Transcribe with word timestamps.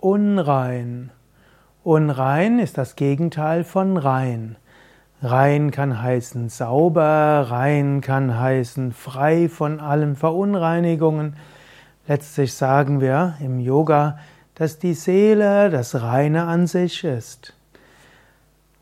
Unrein. 0.00 1.10
Unrein 1.82 2.60
ist 2.60 2.78
das 2.78 2.94
Gegenteil 2.94 3.64
von 3.64 3.96
rein. 3.96 4.54
Rein 5.22 5.72
kann 5.72 6.00
heißen 6.00 6.50
sauber, 6.50 7.46
rein 7.50 8.00
kann 8.00 8.38
heißen 8.38 8.92
frei 8.92 9.48
von 9.48 9.80
allen 9.80 10.14
Verunreinigungen. 10.14 11.34
Letztlich 12.06 12.54
sagen 12.54 13.00
wir 13.00 13.34
im 13.40 13.58
Yoga, 13.58 14.20
dass 14.54 14.78
die 14.78 14.94
Seele 14.94 15.68
das 15.68 16.00
Reine 16.00 16.44
an 16.44 16.68
sich 16.68 17.02
ist. 17.02 17.54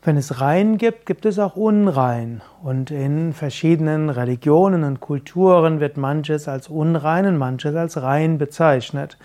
Wenn 0.03 0.17
es 0.17 0.39
rein 0.39 0.77
gibt, 0.77 1.07
gibt 1.07 1.25
es 1.25 1.39
auch 1.39 1.55
unrein. 1.55 2.41
Und 2.61 2.91
in 2.91 3.33
verschiedenen 3.33 4.11
Religionen 4.11 4.83
und 4.83 4.99
Kulturen 4.99 5.79
wird 5.79 5.97
manches 5.97 6.47
als 6.47 6.67
unrein 6.67 7.25
und 7.25 7.37
manches 7.37 7.75
als 7.75 7.99
rein 8.03 8.37
bezeichnet. 8.37 9.17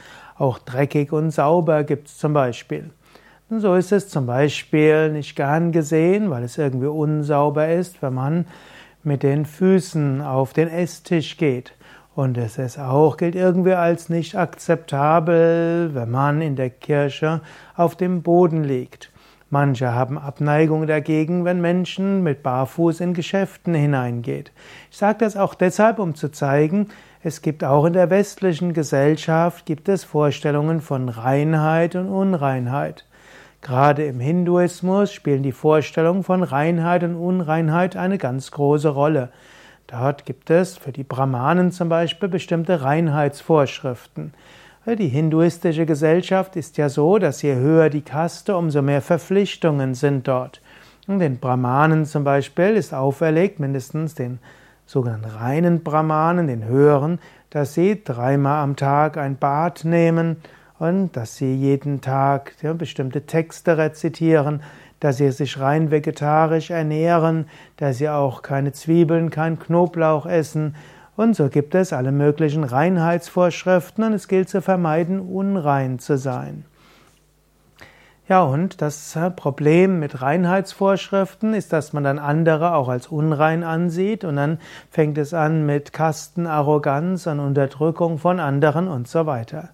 Auch 0.42 0.58
dreckig 0.58 1.12
und 1.12 1.30
sauber 1.30 1.84
gibt 1.84 2.08
es 2.08 2.18
zum 2.18 2.32
Beispiel. 2.32 2.90
Und 3.48 3.60
so 3.60 3.76
ist 3.76 3.92
es 3.92 4.08
zum 4.08 4.26
Beispiel 4.26 5.12
nicht 5.12 5.36
gern 5.36 5.70
gesehen, 5.70 6.30
weil 6.30 6.42
es 6.42 6.58
irgendwie 6.58 6.88
unsauber 6.88 7.68
ist, 7.68 8.02
wenn 8.02 8.14
man 8.14 8.46
mit 9.04 9.22
den 9.22 9.46
Füßen 9.46 10.20
auf 10.20 10.52
den 10.52 10.66
Esstisch 10.66 11.36
geht. 11.36 11.74
Und 12.16 12.36
es 12.38 12.58
ist 12.58 12.80
auch, 12.80 13.18
gilt 13.18 13.36
irgendwie 13.36 13.74
als 13.74 14.08
nicht 14.08 14.34
akzeptabel, 14.34 15.90
wenn 15.94 16.10
man 16.10 16.42
in 16.42 16.56
der 16.56 16.70
Kirche 16.70 17.40
auf 17.76 17.94
dem 17.94 18.22
Boden 18.22 18.64
liegt. 18.64 19.12
Manche 19.48 19.94
haben 19.94 20.18
Abneigung 20.18 20.88
dagegen, 20.88 21.44
wenn 21.44 21.60
Menschen 21.60 22.24
mit 22.24 22.42
Barfuß 22.42 22.98
in 22.98 23.14
Geschäften 23.14 23.74
hineingeht. 23.74 24.50
Ich 24.90 24.96
sage 24.96 25.18
das 25.20 25.36
auch 25.36 25.54
deshalb, 25.54 26.00
um 26.00 26.16
zu 26.16 26.30
zeigen, 26.30 26.88
es 27.24 27.40
gibt 27.40 27.62
auch 27.62 27.84
in 27.84 27.92
der 27.92 28.10
westlichen 28.10 28.72
Gesellschaft 28.72 29.64
gibt 29.64 29.88
es 29.88 30.02
Vorstellungen 30.02 30.80
von 30.80 31.08
Reinheit 31.08 31.94
und 31.94 32.08
Unreinheit. 32.08 33.04
Gerade 33.60 34.04
im 34.06 34.18
Hinduismus 34.18 35.12
spielen 35.12 35.44
die 35.44 35.52
Vorstellungen 35.52 36.24
von 36.24 36.42
Reinheit 36.42 37.04
und 37.04 37.14
Unreinheit 37.14 37.94
eine 37.94 38.18
ganz 38.18 38.50
große 38.50 38.88
Rolle. 38.88 39.28
Dort 39.86 40.26
gibt 40.26 40.50
es 40.50 40.76
für 40.76 40.90
die 40.90 41.04
Brahmanen 41.04 41.70
zum 41.70 41.88
Beispiel 41.88 42.28
bestimmte 42.28 42.82
Reinheitsvorschriften. 42.82 44.34
Die 44.84 45.06
hinduistische 45.06 45.86
Gesellschaft 45.86 46.56
ist 46.56 46.76
ja 46.76 46.88
so, 46.88 47.18
dass 47.18 47.42
je 47.42 47.54
höher 47.54 47.88
die 47.88 48.02
Kaste, 48.02 48.56
umso 48.56 48.82
mehr 48.82 49.00
Verpflichtungen 49.00 49.94
sind 49.94 50.26
dort. 50.26 50.60
Den 51.06 51.38
Brahmanen 51.38 52.04
zum 52.04 52.24
Beispiel 52.24 52.70
ist 52.70 52.92
auferlegt, 52.92 53.60
mindestens 53.60 54.16
den 54.16 54.40
sogenannten 54.92 55.30
reinen 55.30 55.82
Brahmanen, 55.82 56.48
den 56.48 56.66
höheren, 56.66 57.18
dass 57.48 57.72
sie 57.72 58.04
dreimal 58.04 58.62
am 58.62 58.76
Tag 58.76 59.16
ein 59.16 59.36
Bad 59.36 59.86
nehmen 59.86 60.36
und 60.78 61.16
dass 61.16 61.36
sie 61.36 61.54
jeden 61.54 62.02
Tag 62.02 62.52
bestimmte 62.76 63.22
Texte 63.22 63.78
rezitieren, 63.78 64.62
dass 65.00 65.16
sie 65.16 65.30
sich 65.30 65.58
rein 65.58 65.90
vegetarisch 65.90 66.70
ernähren, 66.70 67.46
dass 67.78 67.98
sie 67.98 68.10
auch 68.10 68.42
keine 68.42 68.72
Zwiebeln, 68.72 69.30
kein 69.30 69.58
Knoblauch 69.58 70.26
essen 70.26 70.74
und 71.16 71.36
so 71.36 71.48
gibt 71.48 71.74
es 71.74 71.94
alle 71.94 72.12
möglichen 72.12 72.64
Reinheitsvorschriften 72.64 74.04
und 74.04 74.12
es 74.12 74.28
gilt 74.28 74.50
zu 74.50 74.60
vermeiden, 74.60 75.20
unrein 75.20 75.98
zu 75.98 76.18
sein. 76.18 76.64
Ja, 78.32 78.44
und 78.44 78.80
das 78.80 79.14
Problem 79.36 80.00
mit 80.00 80.22
Reinheitsvorschriften 80.22 81.52
ist, 81.52 81.70
dass 81.70 81.92
man 81.92 82.02
dann 82.02 82.18
andere 82.18 82.74
auch 82.74 82.88
als 82.88 83.08
unrein 83.08 83.62
ansieht 83.62 84.24
und 84.24 84.36
dann 84.36 84.58
fängt 84.90 85.18
es 85.18 85.34
an 85.34 85.66
mit 85.66 85.92
Kastenarroganz 85.92 87.26
und 87.26 87.40
Unterdrückung 87.40 88.16
von 88.16 88.40
anderen 88.40 88.88
und 88.88 89.06
so 89.06 89.26
weiter. 89.26 89.68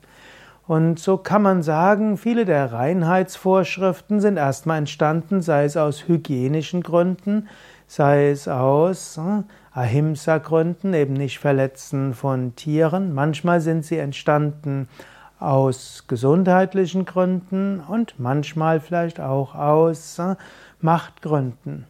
Und 0.66 0.98
so 0.98 1.18
kann 1.18 1.40
man 1.42 1.62
sagen, 1.62 2.16
viele 2.16 2.44
der 2.44 2.72
Reinheitsvorschriften 2.72 4.18
sind 4.18 4.38
erstmal 4.38 4.78
entstanden, 4.78 5.40
sei 5.40 5.62
es 5.62 5.76
aus 5.76 6.08
hygienischen 6.08 6.82
Gründen, 6.82 7.46
sei 7.86 8.30
es 8.30 8.48
aus 8.48 9.18
äh, 9.18 9.44
Ahimsa-Gründen, 9.72 10.94
eben 10.94 11.12
nicht 11.12 11.38
Verletzen 11.38 12.12
von 12.12 12.56
Tieren. 12.56 13.14
Manchmal 13.14 13.60
sind 13.60 13.84
sie 13.84 13.98
entstanden 13.98 14.88
aus 15.40 16.04
gesundheitlichen 16.08 17.04
Gründen 17.04 17.80
und 17.80 18.14
manchmal 18.18 18.80
vielleicht 18.80 19.20
auch 19.20 19.54
aus 19.54 20.18
äh, 20.18 20.36
Machtgründen. 20.80 21.86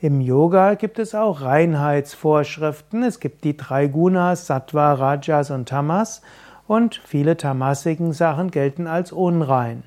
Im 0.00 0.20
Yoga 0.20 0.74
gibt 0.74 0.98
es 0.98 1.14
auch 1.14 1.40
Reinheitsvorschriften. 1.40 3.02
Es 3.02 3.20
gibt 3.20 3.44
die 3.44 3.56
drei 3.56 3.86
Gunas, 3.86 4.46
Sattva, 4.46 4.92
Rajas 4.92 5.50
und 5.50 5.68
Tamas 5.68 6.20
und 6.66 7.00
viele 7.04 7.36
tamasigen 7.36 8.12
Sachen 8.12 8.50
gelten 8.50 8.86
als 8.86 9.12
unrein. 9.12 9.82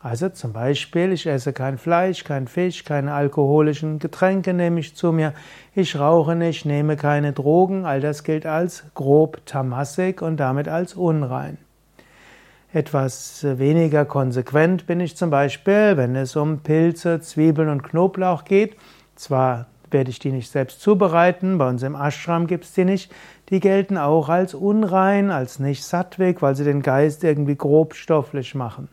Also 0.00 0.28
zum 0.28 0.52
Beispiel, 0.52 1.12
ich 1.12 1.26
esse 1.26 1.52
kein 1.52 1.76
Fleisch, 1.76 2.22
kein 2.22 2.46
Fisch, 2.46 2.84
keine 2.84 3.12
alkoholischen 3.12 3.98
Getränke 3.98 4.54
nehme 4.54 4.78
ich 4.78 4.94
zu 4.94 5.10
mir, 5.12 5.34
ich 5.74 5.98
rauche 5.98 6.36
nicht, 6.36 6.64
nehme 6.64 6.96
keine 6.96 7.32
Drogen, 7.32 7.84
all 7.84 8.00
das 8.00 8.22
gilt 8.22 8.46
als 8.46 8.84
grob 8.94 9.44
tamasik 9.44 10.22
und 10.22 10.38
damit 10.38 10.68
als 10.68 10.94
unrein. 10.94 11.58
Etwas 12.70 13.46
weniger 13.58 14.04
konsequent 14.04 14.86
bin 14.86 15.00
ich 15.00 15.16
zum 15.16 15.30
Beispiel, 15.30 15.96
wenn 15.96 16.14
es 16.14 16.36
um 16.36 16.58
Pilze, 16.58 17.18
Zwiebeln 17.18 17.70
und 17.70 17.82
Knoblauch 17.82 18.44
geht. 18.44 18.76
Zwar 19.16 19.68
werde 19.90 20.10
ich 20.10 20.18
die 20.18 20.30
nicht 20.30 20.50
selbst 20.50 20.82
zubereiten, 20.82 21.56
bei 21.56 21.66
uns 21.66 21.82
im 21.82 21.94
Ashram 21.94 22.46
gibt 22.46 22.64
es 22.64 22.74
die 22.74 22.84
nicht. 22.84 23.10
Die 23.48 23.60
gelten 23.60 23.96
auch 23.96 24.28
als 24.28 24.52
unrein, 24.52 25.30
als 25.30 25.58
nicht 25.58 25.82
sattweg, 25.82 26.42
weil 26.42 26.56
sie 26.56 26.64
den 26.64 26.82
Geist 26.82 27.24
irgendwie 27.24 27.56
grobstofflich 27.56 28.54
machen. 28.54 28.90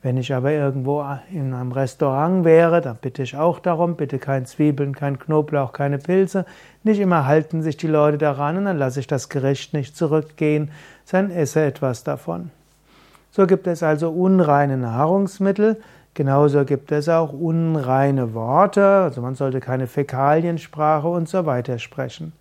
Wenn 0.00 0.16
ich 0.16 0.32
aber 0.32 0.52
irgendwo 0.52 1.04
in 1.30 1.52
einem 1.52 1.72
Restaurant 1.72 2.46
wäre, 2.46 2.80
dann 2.80 2.96
bitte 2.96 3.22
ich 3.22 3.36
auch 3.36 3.58
darum, 3.58 3.96
bitte 3.96 4.18
kein 4.18 4.46
Zwiebeln, 4.46 4.94
kein 4.94 5.18
Knoblauch, 5.18 5.72
keine 5.72 5.98
Pilze. 5.98 6.46
Nicht 6.84 7.00
immer 7.00 7.26
halten 7.26 7.60
sich 7.60 7.76
die 7.76 7.86
Leute 7.86 8.16
daran 8.16 8.56
und 8.56 8.64
dann 8.64 8.78
lasse 8.78 9.00
ich 9.00 9.06
das 9.06 9.28
Gericht 9.28 9.74
nicht 9.74 9.94
zurückgehen, 9.94 10.70
sondern 11.04 11.36
esse 11.36 11.62
etwas 11.62 12.02
davon. 12.02 12.50
So 13.36 13.48
gibt 13.48 13.66
es 13.66 13.82
also 13.82 14.10
unreine 14.10 14.76
Nahrungsmittel, 14.76 15.80
genauso 16.14 16.64
gibt 16.64 16.92
es 16.92 17.08
auch 17.08 17.32
unreine 17.32 18.32
Worte, 18.32 18.86
also 18.86 19.22
man 19.22 19.34
sollte 19.34 19.58
keine 19.58 19.88
Fäkaliensprache 19.88 21.08
und 21.08 21.28
so 21.28 21.44
weiter 21.44 21.80
sprechen. 21.80 22.32